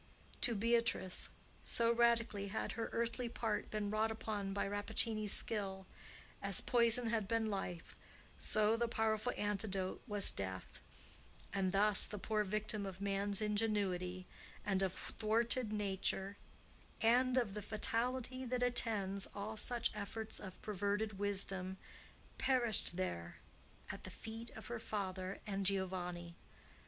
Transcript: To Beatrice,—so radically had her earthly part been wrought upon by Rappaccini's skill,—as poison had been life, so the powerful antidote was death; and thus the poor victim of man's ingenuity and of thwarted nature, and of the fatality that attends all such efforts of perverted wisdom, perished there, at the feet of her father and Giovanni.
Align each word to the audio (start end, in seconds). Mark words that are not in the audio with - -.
To 0.41 0.55
Beatrice,—so 0.55 1.91
radically 1.93 2.47
had 2.47 2.71
her 2.71 2.89
earthly 2.91 3.29
part 3.29 3.69
been 3.69 3.91
wrought 3.91 4.09
upon 4.09 4.51
by 4.51 4.67
Rappaccini's 4.67 5.31
skill,—as 5.31 6.59
poison 6.61 7.09
had 7.11 7.27
been 7.27 7.51
life, 7.51 7.95
so 8.39 8.75
the 8.75 8.87
powerful 8.87 9.31
antidote 9.37 10.01
was 10.07 10.31
death; 10.31 10.79
and 11.53 11.71
thus 11.71 12.05
the 12.07 12.17
poor 12.17 12.43
victim 12.43 12.87
of 12.87 12.99
man's 12.99 13.43
ingenuity 13.43 14.25
and 14.65 14.81
of 14.81 14.91
thwarted 14.91 15.71
nature, 15.71 16.35
and 16.99 17.37
of 17.37 17.53
the 17.53 17.61
fatality 17.61 18.43
that 18.43 18.63
attends 18.63 19.27
all 19.35 19.55
such 19.55 19.91
efforts 19.93 20.39
of 20.39 20.59
perverted 20.63 21.19
wisdom, 21.19 21.77
perished 22.39 22.95
there, 22.97 23.37
at 23.91 24.03
the 24.03 24.09
feet 24.09 24.49
of 24.57 24.65
her 24.65 24.79
father 24.79 25.41
and 25.45 25.63
Giovanni. 25.67 26.33